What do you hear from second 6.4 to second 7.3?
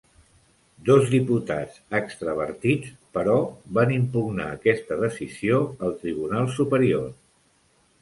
Superior.